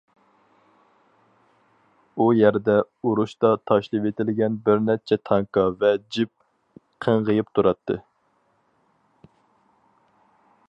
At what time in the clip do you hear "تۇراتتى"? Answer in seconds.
7.59-7.99